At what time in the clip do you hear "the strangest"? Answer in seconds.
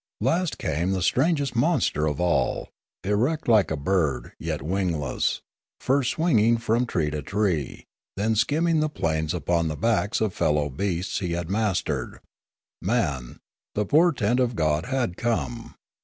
0.93-1.55